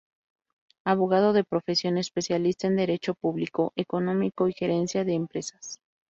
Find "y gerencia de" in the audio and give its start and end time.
4.47-5.13